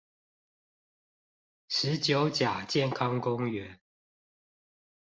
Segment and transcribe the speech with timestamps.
[1.67, 3.77] 十九甲健康公園